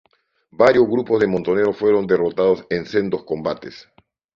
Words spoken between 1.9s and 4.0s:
derrotados en sendos combates.